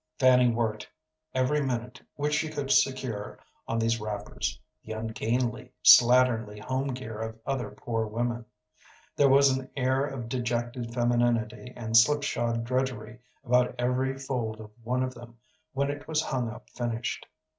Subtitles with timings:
[0.17, 0.89] Fanny worked
[1.35, 7.37] every minute which she could secure on these wrappers the ungainly, slatternly home gear of
[7.45, 8.43] other poor women.
[9.15, 15.03] There was an air of dejected femininity and slipshod drudgery about every fold of one
[15.03, 15.37] of them
[15.73, 17.27] when it was hung up finished.